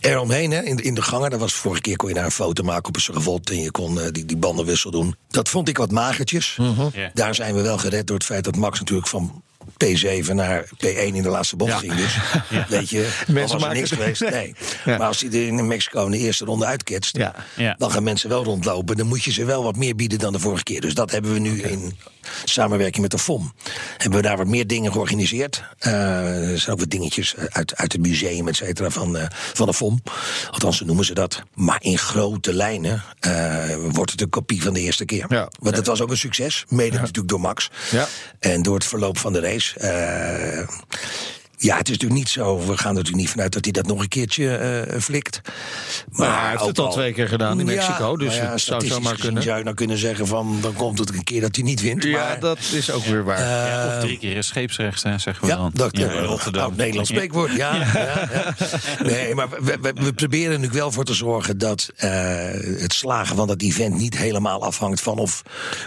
[0.00, 1.30] eromheen, hè, in, de- in de gangen.
[1.30, 3.70] Dat was vorige keer kon je daar een foto maken op een servot en je
[3.70, 5.16] kon eh, die, die bandenwissel doen.
[5.28, 6.58] Dat vond ik wat magertjes.
[6.92, 7.10] Ja.
[7.14, 9.42] Daar zijn we wel gered door het feit dat Max natuurlijk van
[9.84, 11.78] P7 naar P1 in de laatste bocht Ja.
[11.78, 11.94] ging.
[11.94, 12.16] Dus
[12.68, 14.20] weet je, Mensen was er maken niks het- geweest.
[14.30, 14.54] Nee.
[14.84, 14.96] Ja.
[14.98, 17.34] Maar als hij er in Mexico in de eerste ronde uitketst, Ja.
[17.56, 17.74] Ja.
[17.78, 18.96] dan gaan mensen wel rondlopen.
[18.96, 20.80] Dan moet je ze wel wat meer bieden dan de vorige keer.
[20.80, 21.96] Dus dat hebben we nu in
[22.44, 23.52] samenwerking met de FOM.
[23.96, 25.64] Hebben we daar wat meer dingen georganiseerd.
[25.78, 29.66] Eh, er zijn ook wat dingetjes uit, uit het museum, et cetera, van, eh, van
[29.66, 30.02] de FOM.
[30.50, 31.42] Althans, zo noemen ze dat.
[31.54, 35.26] Maar in grote lijnen eh, wordt het een kopie van de eerste keer.
[35.28, 35.48] Ja.
[35.58, 36.64] Want dat was ook een succes.
[36.68, 37.70] Mede natuurlijk door Max.
[37.90, 38.08] Ja.
[38.38, 39.78] En door het verloop van de race.
[41.64, 42.58] Eh, ja, het is natuurlijk niet zo.
[42.58, 45.40] We gaan er natuurlijk niet vanuit dat hij dat nog een keertje eh, flikt.
[46.10, 48.86] Maar hij heeft het al twee keer gedaan in Ja, Mexico, dus ja, het zou
[48.86, 49.42] zomaar kunnen.
[49.42, 50.58] zou je nou kunnen zeggen van...
[50.60, 52.02] dan komt het een keer dat hij niet wint.
[52.02, 53.40] Ja, maar, dat is ook weer waar.
[53.40, 55.70] Ja, of drie keer is scheepsrechts, hè, zeggen we ja, dan.
[55.74, 56.62] dat Ja, eh, Rotterdam.
[56.62, 57.52] oud Nederlands spreekwoord.
[57.52, 58.28] Ja, ja.
[58.32, 58.54] ja.
[59.02, 62.10] Nee, maar we, we, we proberen er natuurlijk wel voor te zorgen dat eh,
[62.78, 65.42] het slagen van dat event niet helemaal afhangt van of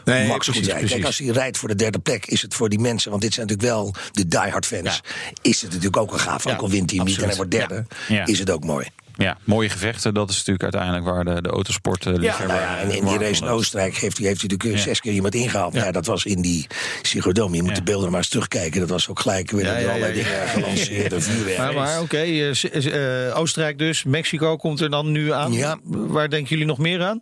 [0.06, 0.90] Nee, Max goed precies, rijdt.
[0.92, 3.34] Kijk, als hij rijdt voor de derde plek, is het voor die mensen, want dit
[3.34, 5.02] zijn natuurlijk wel de diehard fans,
[5.42, 6.48] is het natuurlijk ook een gaaf.
[6.48, 7.86] Ook al wint hij niet en hij wordt derde,
[8.26, 8.88] is het ook mooi.
[9.18, 10.14] Ja, mooie gevechten.
[10.14, 12.94] Dat is natuurlijk uiteindelijk waar de, de autosport eh, Ja, nou ja, en in eh,
[12.94, 13.50] die warm race in.
[13.50, 14.90] Oostenrijk heeft hij, heeft hij natuurlijk eh, Ja.
[14.90, 15.74] zes keer iemand ingehaald.
[15.74, 15.86] Ja.
[15.86, 15.92] Ja.
[15.92, 16.68] dat was in die
[17.02, 17.56] Ziggo Dome.
[17.56, 18.80] Je moet de beelden maar eens terugkijken.
[18.80, 21.58] Dat was ook gelijk weer allerlei dingen gelanceerd.
[21.58, 25.54] Maar, maar oké, eh, eh, Oostenrijk dus, Mexico komt er dan nu aan.
[25.54, 25.78] Ja.
[25.84, 27.22] Waar denken jullie nog meer aan?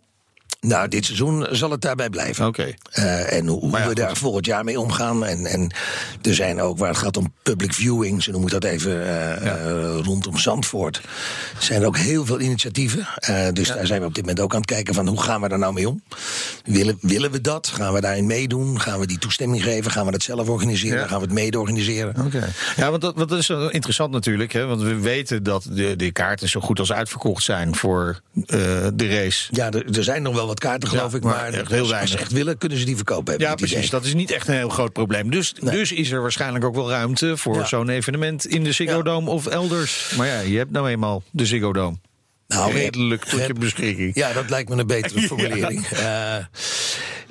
[0.66, 2.46] Nou, dit seizoen zal het daarbij blijven.
[2.46, 2.74] Oké.
[2.90, 5.24] Eh, en hoe, hoe Maar ja, we daar volgend jaar mee omgaan.
[5.24, 5.70] En, en
[6.22, 9.46] er zijn ook, waar het gaat om public viewing, zo noem ik dat even, eh,
[9.46, 11.00] eh, rondom Zandvoort.
[11.58, 13.06] zijn er ook heel veel initiatieven.
[13.52, 15.48] Dus daar zijn we op dit moment ook aan het kijken van hoe gaan we
[15.48, 16.02] daar nou mee om?
[16.64, 17.66] Willen, willen we dat?
[17.66, 18.80] Gaan we daarin meedoen?
[18.80, 19.90] Gaan we die toestemming geven?
[19.90, 21.08] Gaan we dat zelf organiseren?
[21.08, 22.14] Gaan we het mede organiseren?
[22.24, 22.48] Oké.
[22.76, 24.52] Ja, want dat, want dat is interessant natuurlijk.
[24.52, 24.66] Hè?
[24.66, 28.20] Want we weten dat de, de kaarten zo goed als uitverkocht zijn voor
[28.94, 29.48] de race.
[29.50, 31.22] Ja, er, er zijn nog wel wat kaarten, geloof Ja, ik.
[31.24, 33.32] maar Maar, echt als- heel als ze echt willen, kunnen ze die verkopen.
[33.32, 33.76] heb Ja, precies.
[33.76, 33.90] idee.
[33.90, 35.30] Dat is niet echt een heel groot probleem.
[35.30, 35.74] Dus, Nee.
[35.74, 37.64] dus is er waarschijnlijk ook wel ruimte voor Ja.
[37.66, 39.02] zo'n evenement in de Ziggo.
[39.02, 40.12] Dome of elders.
[40.16, 41.96] Maar ja, je hebt nou eenmaal de Ziggo Dome.
[42.48, 44.14] Nou, Redelijk tot je beschikking.
[44.14, 45.86] Ja, dat lijkt me een betere formulering.
[45.86, 46.36] Eh,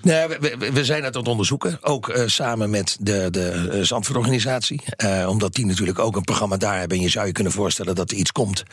[0.06, 1.78] we, we- we zijn het aan het onderzoeken.
[1.82, 4.82] Ook eh, samen met de, de eh, Zandvoortorganisatie.
[4.98, 6.98] Eh, omdat die natuurlijk ook een programma daar hebben.
[6.98, 8.64] En je zou je kunnen voorstellen dat er iets komt.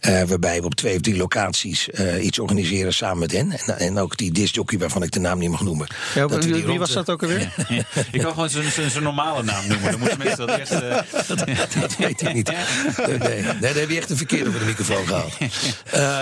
[0.00, 3.52] eh, waarbij we op twee of drie locaties eh, iets organiseren samen met hen.
[3.66, 5.86] En, en ook die discjockey waarvan ik de naam niet mag noemen.
[6.14, 7.52] Ja, Dat wie rond, was dat ook alweer?
[8.12, 9.90] Je kan gewoon zijn- zijn zijn normale naam noemen.
[9.90, 10.70] Dan moeten mensen dat eerst...
[10.72, 10.98] eh,
[11.80, 12.52] Dat weet ik niet.
[13.06, 15.32] Nee, nee, nee, daar heb je echt een verkeerde voor de microfoon gehaald.
[15.40, 15.48] Eh,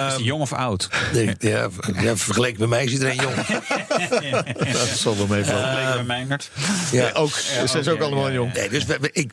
[0.09, 0.89] is hij jong of oud?
[1.13, 1.69] nee, ja,
[2.01, 3.35] ja, vergeleken met mij is iedereen jong.
[4.73, 6.07] Dat zal wel meevallen.
[6.07, 6.51] Meijnert.
[6.93, 8.53] Ja, ook, ze zijn ook allemaal jong.
[8.55, 9.31] Nee, dus we- we- ik,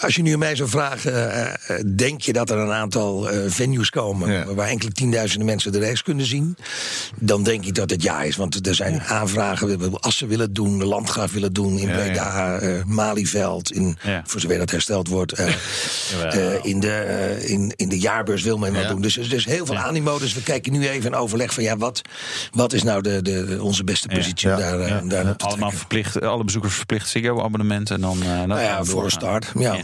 [0.00, 1.44] als je nu mij zou vragen, eh,
[1.78, 5.78] eh, denk je dat er een aantal eh, venues komen waar enkele tienduizenden mensen de
[5.80, 6.56] race kunnen zien?
[7.20, 8.36] Dan denk ik dat het ja is.
[8.36, 13.72] Want er zijn aanvragen, Assen willen doen, de Landgraaf willen doen, in Breda, eh, Malieveld,
[13.72, 15.38] in, voor zover dat hersteld wordt.
[16.62, 19.00] in, de, in, in de jaarbeurs wil men wat doen.
[19.00, 20.18] Dus er is dus heel veel animo.
[20.18, 22.02] Dus we kijken nu even in overleg van ja, wat,
[22.52, 24.56] wat is nou de, de, onze beste positie Ja.
[24.56, 25.00] daar, eh, Ja.
[25.04, 25.72] daar Allemaal trekken?
[25.78, 27.90] verplicht, alle bezoekers verplicht Ziggo-abonnement.
[27.90, 29.52] En dan, eh, Nou ja, voor een start.
[29.58, 29.72] Ja.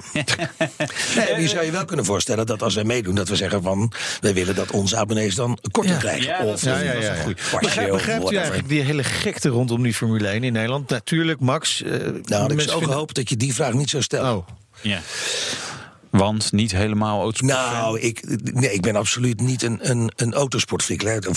[1.16, 3.92] nee, je zou je wel kunnen voorstellen dat als wij meedoen, dat we zeggen van
[4.20, 6.00] wij willen dat onze abonnees dan korting Ja.
[6.00, 6.24] krijgen.
[6.26, 7.86] Ja, dat of is- Ja, ja, dat is ja.
[7.90, 10.88] begrijpt u eigenlijk die hele gekte rondom die Formule 1 in Nederland?
[10.90, 11.82] Natuurlijk, Max.
[11.82, 14.36] eh, Nou, had ik zo vinden- gehoopt dat je die vraag niet zou stellen.
[14.36, 14.46] Oh,
[14.80, 14.98] Ja.
[16.12, 17.58] Want niet helemaal autosport.
[17.60, 20.34] Nou, ik, nee, ik ben absoluut niet een, een, een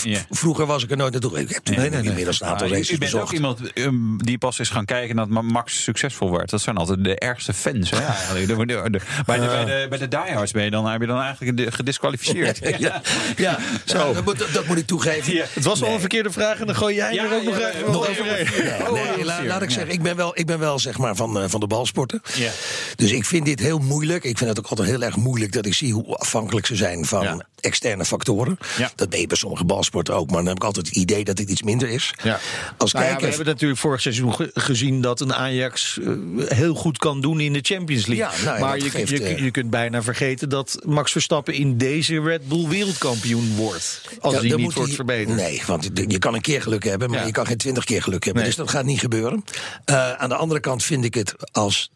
[0.02, 0.20] Ja.
[0.30, 1.40] Vroeger was ik er nooit naartoe.
[1.40, 4.84] Ik heb toen inmiddels een aantal Ah, races ook iemand um, die pas is gaan
[4.84, 6.50] kijken dat Ma- Max succesvol werd.
[6.50, 7.90] Dat zijn altijd de ergste fans.
[7.90, 8.46] Hè, eigenlijk.
[8.46, 11.06] De- de- de- bij, de, bij, de, bij de diehards ben je dan, heb je
[11.06, 12.60] dan eigenlijk gedisqualificeerd.
[12.78, 13.02] Ja,
[13.36, 13.58] ja.
[13.84, 14.12] Zo.
[14.12, 15.34] dat, moet, dat moet ik toegeven.
[15.34, 15.44] Ja.
[15.52, 17.86] Het was al een verkeerde vraag en dan gooi jij Ja, er ook nog even
[17.86, 18.64] overheen.
[18.64, 21.40] Ja, nee, la- laat ik zeggen, ik ben wel, ik ben wel zeg maar van,
[21.40, 22.22] eh, van de balsporten.
[22.34, 22.50] Ja.
[22.96, 24.24] Dus ik vind dit heel moeilijk.
[24.24, 27.04] Ik vind het ook altijd heel erg moeilijk dat ik zie hoe afhankelijk ze zijn
[27.04, 27.46] van Ja.
[27.60, 28.58] externe factoren.
[28.78, 28.90] Ja.
[28.94, 31.36] Dat ben je bij sommige balsporten ook, maar dan heb ik altijd het idee dat
[31.36, 32.14] dit iets minder is.
[32.22, 32.38] Ja.
[32.76, 33.22] Als Nou kijker.
[33.22, 36.08] we hebben natuurlijk vorig seizoen ge- gezien dat een Ajax eh,
[36.56, 38.44] heel goed kan doen in de Champions League.
[38.44, 42.20] Nou maar je, geeft, je, eh, je kunt bijna vergeten dat Max Verstappen in deze
[42.20, 44.00] Red Bull wereldkampioen wordt.
[44.20, 45.36] Als hij niet wordt hij- verbeterd.
[45.36, 48.24] Nee, want je kan een keer geluk hebben, maar je kan geen twintig keer geluk
[48.24, 48.42] hebben.
[48.42, 48.50] Nee.
[48.52, 49.44] Dus dat gaat niet gebeuren.
[49.84, 51.90] Eh, aan de andere kant vind ik het als.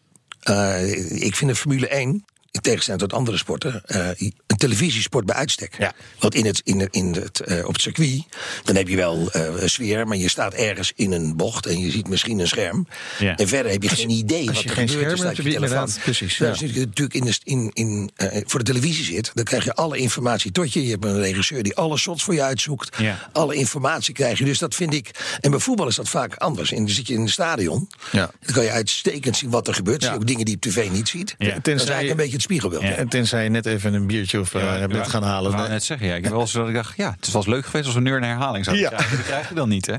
[1.09, 2.25] ik vind de Formule 1.
[2.53, 4.09] In tegenstelling tot andere sporten, eh,
[4.47, 5.75] een televisiesport bij uitstek.
[5.79, 5.93] Ja.
[6.19, 8.23] Want in het, in in het, eh, op het circuit,
[8.65, 11.91] dan heb je wel eh, sfeer, maar je staat ergens in een bocht en je
[11.91, 12.87] ziet misschien een scherm.
[13.19, 13.37] Ja.
[13.37, 15.19] En verder heb je geen idee als wat je er geen gebeurt.
[15.19, 15.89] scherm je telefoon.
[16.03, 16.49] precies, Ja.
[16.49, 18.11] Als je natuurlijk in de, in, in,
[18.47, 20.85] voor de televisie zit, dan krijg je alle informatie tot je.
[20.85, 22.97] Je hebt een regisseur die alle shots voor je uitzoekt.
[23.33, 24.45] Alle informatie krijg je.
[24.45, 25.11] Dus dat vind ik.
[25.41, 26.73] En bij voetbal is dat vaak anders.
[26.73, 27.89] En dan zit je in een stadion.
[28.13, 28.31] Ja.
[28.41, 30.03] Dan kan je uitstekend zien wat er gebeurt.
[30.03, 31.35] Zie je ook dingen die je op tv niet ziet.
[31.39, 31.55] Ja.
[31.55, 32.83] Dat is eigenlijk een beetje het spiegelbeeld.
[32.83, 32.89] Ja.
[32.91, 35.53] En tenzij je net even een biertje of eh, bent gaan halen.
[35.59, 36.15] Ik net zeggen, ja.
[36.15, 38.15] Ik heb wel eens dat ik dacht, ja, het was leuk geweest als we nu
[38.15, 38.91] een herhaling zouden Ja.
[38.97, 39.17] krijgen.
[39.17, 39.95] Die krijg je dan niet, hè.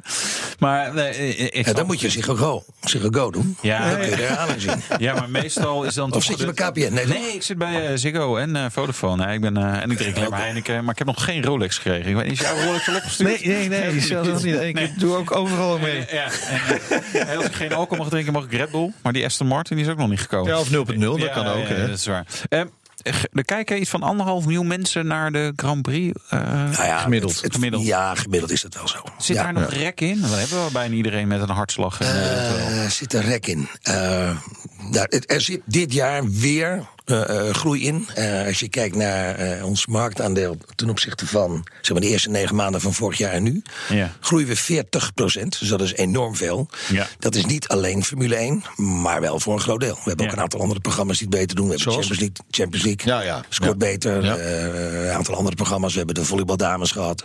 [0.60, 3.58] Maar nee, ik- ik dan moet je Ziggo Go, doen.
[3.62, 3.89] Ja.
[3.89, 4.82] Dan kun je de herhaling zien.
[4.97, 6.93] Ja, maar meestal is dan Of toch zit je bij KPN?
[6.93, 7.06] Nee?
[7.06, 9.25] Nee, ik zit bij eh, Ziggo en eh, Vodafone.
[9.25, 11.43] Nee, ik ben, eh, en ik drink alleen maar Heineken, maar ik heb nog geen
[11.43, 12.10] Rolex gekregen.
[12.10, 13.45] Ik weet niet, is jouw Rolex al opgestuurd?
[13.45, 14.60] Nee, nee, nee, zelfs niet.
[14.62, 16.06] Ik doe ook overal mee.
[16.12, 18.91] Ja, en, eh, als ik geen alcohol mag drinken, mag ik Red Bull.
[19.01, 20.51] Maar die Aston Martin is ook nog niet gekomen.
[20.54, 21.67] Ja, of 0.0, dat kan ook.
[21.69, 22.25] dat is waar.
[22.50, 22.67] Ehm,
[23.34, 26.20] er kijken iets van anderhalf miljoen mensen naar de Grand Prix.
[26.30, 27.34] eh, Nou ja, Gemiddeld.
[27.34, 27.86] het- het- Gemiddeld.
[27.86, 29.04] Ja, gemiddeld is dat wel zo.
[29.17, 29.44] Zit ja.
[29.44, 30.22] daar nog rek in?
[30.22, 32.00] Dan hebben we bijna iedereen met een hartslag.
[32.02, 33.67] Eh, zit er rek in.
[33.82, 33.94] Eh,
[34.91, 36.88] nou, het- er zit dit jaar weer
[37.52, 38.08] groei in.
[38.15, 42.30] Eh, als je kijkt naar eh, ons marktaandeel ten opzichte van zeg maar, de eerste
[42.30, 44.12] negen maanden van vorig jaar en nu, Ja.
[44.19, 45.60] groeien we 40 procent.
[45.60, 46.69] Dus dat is enorm veel.
[46.91, 47.08] Ja.
[47.19, 49.93] Dat is niet alleen Formule 1, maar wel voor een groot deel.
[49.95, 51.67] We hebben ook een aantal andere programma's die het beter doen.
[51.67, 52.08] We hebben Zoals?
[52.08, 53.43] Champions League, Champions League Ja, ja.
[53.50, 54.39] scoort beter.
[54.39, 55.91] Eh, een aantal andere programma's.
[55.91, 57.24] We hebben de volleybaldames gehad.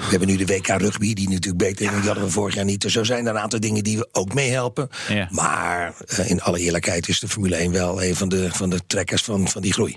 [0.00, 1.90] We hebben nu de WK rugby, die natuurlijk beter is.
[1.90, 2.80] Die hadden we vorig jaar niet.
[2.80, 4.88] Dus zo zijn er een aantal dingen die we ook meehelpen.
[5.30, 8.80] Maar eh, in alle eerlijkheid is de Formule 1 wel een van de, van de
[9.14, 9.96] van, van die groei.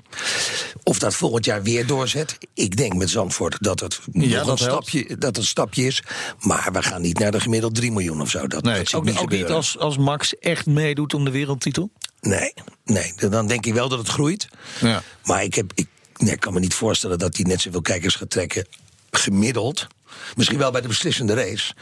[0.84, 2.38] Of dat volgend jaar weer doorzet.
[2.54, 4.60] Ik denk met Zandvoort dat het, nog dat een, helpt.
[4.60, 6.04] stapje, dat een stapje is.
[6.40, 8.48] Maar we gaan niet naar de gemiddeld 3 miljoen of zo.
[8.48, 11.92] Dat, Nee, dat ook, niet ook niet als, als Max echt meedoet om de wereldtitel.
[12.22, 12.54] Nee,
[12.86, 14.48] nee, dan denk ik wel dat het groeit.
[14.82, 15.04] Ja.
[15.24, 18.16] Maar ik, heb, ik, nee, ik kan me niet voorstellen dat hij net zoveel kijkers
[18.16, 18.68] gaat trekken.
[19.12, 19.88] Gemiddeld.
[20.36, 21.74] Misschien wel bij de beslissende race.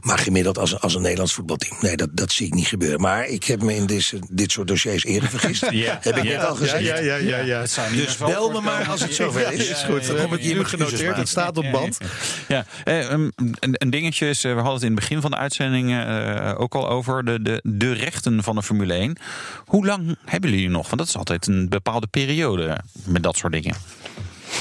[0.00, 1.76] Maar gemiddeld als, als een Nederlands voetbalteam.
[1.80, 3.00] Nee, dat, dat zie ik niet gebeuren.
[3.00, 5.64] Maar ik heb me in dit, dit soort dossiers eerder vergist.
[5.76, 5.98] Ja.
[6.02, 6.30] Heb ik Ja.
[6.36, 6.84] net al gezegd.
[6.84, 7.64] ja, ja, ja.
[7.90, 9.68] Niet Dus bel me maar als het zover is.
[9.68, 10.06] is goed.
[10.06, 11.16] Dan kom ik hier genoteerd.
[11.16, 11.98] Het staat op band.
[12.48, 15.30] Ja, eh, um, een, een dingetje is, eh, we hadden het in het begin van
[15.30, 19.16] de uitzending eh, ook al over de, de, de rechten van de Formule 1.
[19.66, 20.84] Hoe lang hebben jullie nog?
[20.86, 23.74] Want dat is altijd een bepaalde periode met dat soort dingen.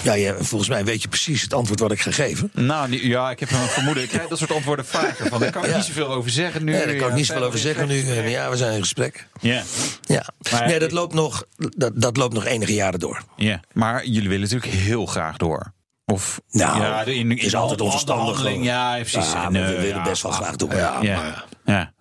[0.06, 2.50] Ja, ja, volgens mij weet je precies het antwoord wat ik ga geven.
[2.54, 4.04] Nou, ja, ik heb een vermoeden.
[4.04, 5.28] Ik krijg dat soort antwoorden vaker.
[5.28, 5.76] Van, daar kan ik Ja.
[5.76, 6.72] niet zoveel over zeggen nu.
[6.72, 8.08] Nee, daar kan ik niet zoveel over zeggen nu.
[8.10, 9.28] En Ja, we zijn in gesprek.
[9.39, 9.63] Ja,
[10.02, 10.26] Ja.
[10.52, 13.22] Maar- Nee, dat loopt, nog, dat, dat loopt nog enige jaren door.
[13.36, 15.74] ja, maar jullie willen natuurlijk heel graag door.
[16.06, 18.63] Of Nou, ja, in, in, is altijd onverstandig.
[18.63, 19.32] Ja, precies.
[19.32, 20.76] Ja, En, we willen best wel graag door.
[20.76, 21.94] Ja, Ja, maar- ja.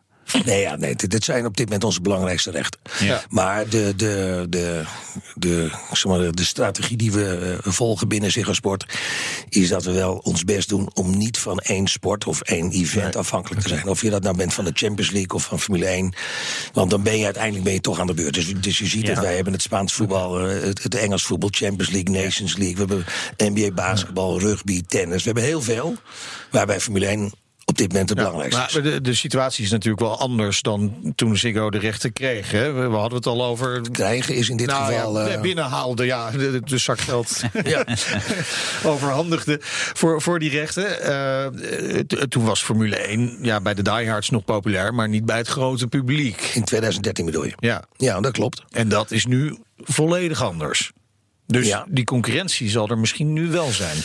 [0.44, 2.80] Nee, ja, nee dit, zijn op dit moment onze belangrijkste rechten.
[3.00, 3.22] Ja.
[3.28, 4.82] Maar de, de, de,
[5.34, 8.86] de, zeg maar, de strategie die we eh, volgen binnen Ziggo Sport...
[9.48, 13.16] is dat we wel ons best doen om niet van één sport of één event
[13.16, 13.88] afhankelijk te zijn.
[13.88, 16.14] Of je dat nou bent van de Champions League of van Formule 1.
[16.72, 18.34] Want dan ben je uiteindelijk ben je toch aan de beurt.
[18.34, 19.10] Dus, dus je ziet Ja.
[19.10, 21.48] het, wij hebben het Spaans voetbal, eh, het, het Engels voetbal...
[21.52, 23.04] Champions League, Nations League, we hebben
[23.54, 25.18] NBA basketbal, rugby, tennis.
[25.18, 25.96] We hebben heel veel,
[26.50, 27.32] waarbij Formule 1
[27.74, 28.60] op dit moment het belangrijkste.
[28.80, 32.50] Maar de, de situatie is natuurlijk wel anders dan toen Ziggo de rechten kreeg.
[32.50, 32.72] Hè?
[32.72, 33.80] We, we hadden het al over...
[33.92, 35.20] Krijgen is in dit Nou geval...
[35.20, 37.84] ja, eh, binnenhaalde, ja, de, de, de zakgeld ja.
[38.84, 39.58] overhandigde
[39.94, 41.00] voor, voor die rechten.
[41.02, 41.46] Eh,
[42.06, 45.48] t- toen was Formule 1 ja, bij de diehards nog populair, maar niet bij het
[45.48, 46.50] grote publiek.
[46.54, 47.52] In 2013 bedoel je?
[47.58, 48.62] Ja, Ja, dat klopt.
[48.70, 50.92] en dat is nu volledig anders.
[51.46, 51.86] Dus Ja.
[51.88, 53.96] die concurrentie zal er misschien nu wel zijn.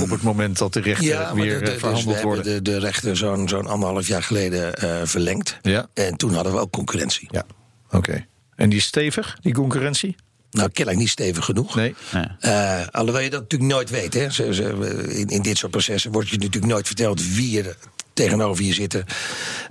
[0.00, 2.34] Op het moment dat de rechten Ja, weer de, eh, de, dus we verhandeld hebben
[2.34, 2.64] worden.
[2.64, 5.58] de, de rechten zo'n zo'n anderhalf jaar geleden eh, verlengd.
[5.62, 5.86] Ja.
[5.94, 7.28] En toen hadden we ook concurrentie.
[7.30, 7.44] Ja,
[7.90, 8.26] oké.
[8.56, 10.16] En die is stevig, die concurrentie?
[10.50, 11.74] Nou, kennelijk niet stevig genoeg.
[11.74, 11.94] Nee.
[12.44, 14.14] Uh, alhoewel je dat natuurlijk nooit weet.
[14.14, 14.30] Hè.
[14.30, 14.64] Ze, ze,
[15.08, 17.76] in, in, dit soort processen wordt je natuurlijk nooit verteld wie er
[18.24, 19.04] tegenover je zitten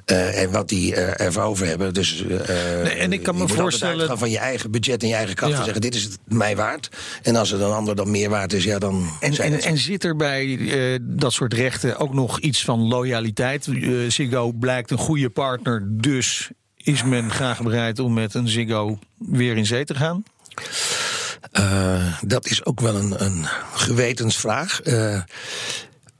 [0.05, 1.93] uh, en wat die uh, ervoor over hebben.
[1.93, 2.39] Dus, uh,
[2.83, 5.63] nee, en ik kan me voorstellen van je eigen budget en je eigen kracht ja.
[5.63, 6.89] zeggen: dit is het mij waard.
[7.21, 9.09] En als er een ander dan meer waard is, ja, dan.
[9.19, 10.59] En, en, en, zit er bij
[11.01, 13.67] dat soort rechten ook nog iets van loyaliteit?
[14.07, 19.57] Ziggo blijkt een goede partner, dus is men graag bereid om met een Ziggo weer
[19.57, 20.23] in zee te gaan?
[21.59, 24.85] Uh, dat is ook wel een, een gewetensvraag.
[24.85, 25.21] Uh,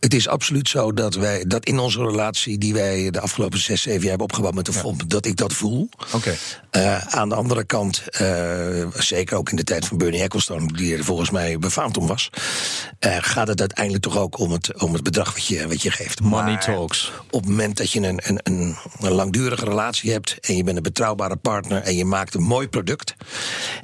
[0.02, 3.82] het is absoluut zo dat wij dat in onze relatie die wij de afgelopen zes,
[3.82, 5.90] zeven jaar hebben opgebouwd met de FOM, dat ik dat voel.
[6.06, 6.16] Oké.
[6.16, 6.38] Okay.
[6.72, 10.98] Uh, aan de andere kant, uh, zeker ook in de tijd van Bernie Ecclestone, die
[10.98, 12.30] er volgens mij befaamd om was,
[13.00, 15.92] uh, gaat het uiteindelijk toch ook om het, om het bedrag wat je, wat je
[15.92, 16.22] geeft.
[16.22, 17.12] Money maar talks.
[17.30, 20.78] Op het moment dat je een, een, een, een langdurige relatie hebt en je bent
[20.78, 23.16] een betrouwbare partner en je maakt een mooi product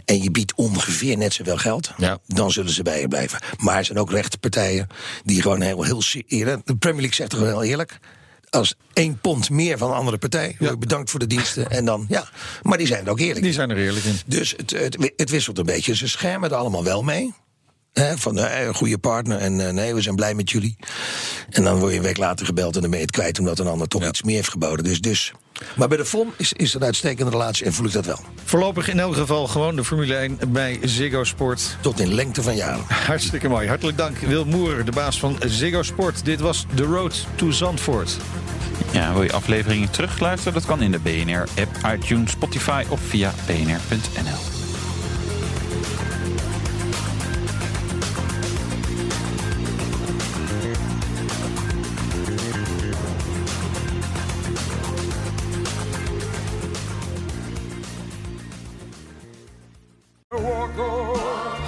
[0.06, 2.18] en je biedt ongeveer net zoveel geld, ja.
[2.28, 3.40] dan zullen ze bij je blijven.
[3.58, 4.88] Maar er zijn ook rechtspartijen
[5.24, 6.66] die gewoon heel, heel eerlijk.
[6.66, 8.00] De Premier League zegt toch wel eerlijk.
[8.50, 10.56] Als één pond meer van een andere partij.
[10.60, 10.78] Ja.
[10.78, 11.70] Bedankt voor de diensten.
[11.70, 12.30] En dan, ja.
[12.62, 14.20] Maar die zijn er ook eerlijk Die zijn er eerlijk in.
[14.26, 15.96] Dus het, het, het wisselt een beetje.
[15.96, 17.34] Ze schermen er allemaal wel mee.
[17.98, 20.76] He, van uh, een goede partner en uh, nee, we zijn blij met jullie.
[21.50, 23.60] En dan word je een week later gebeld en dan ben je het kwijt omdat
[23.60, 24.08] een ander toch ja.
[24.08, 24.84] iets meer heeft geboden.
[24.84, 25.34] Dus, dus.
[25.76, 28.20] Maar bij de FOM is, is een uitstekende relatie en voel ik dat wel.
[28.44, 31.78] Voorlopig in elk geval gewoon de Formule 1 bij Ziggo Sport.
[31.82, 32.84] Tot in lengte van jaren.
[32.88, 33.68] Hartstikke mooi.
[33.68, 36.26] Hartelijk dank Wil Moer, de baas van Ziggo Sport.
[36.26, 38.18] Dit was The Road to Zandvoort.
[38.92, 40.54] Ja, wil je afleveringen terugluisteren?
[40.54, 44.57] Dat kan in de BNR-app, iTunes, Spotify of via bnr.nl.